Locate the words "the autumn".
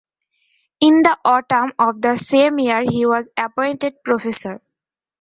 1.03-1.73